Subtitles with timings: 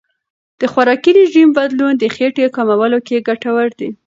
[0.59, 3.89] د خوراکي رژیم بدلون د خېټې کمولو کې ګټور دی.